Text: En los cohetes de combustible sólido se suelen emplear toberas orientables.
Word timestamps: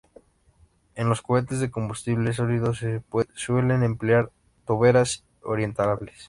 En 0.95 1.09
los 1.09 1.21
cohetes 1.21 1.59
de 1.59 1.69
combustible 1.69 2.33
sólido 2.33 2.73
se 2.73 3.03
suelen 3.35 3.83
emplear 3.83 4.31
toberas 4.65 5.25
orientables. 5.43 6.15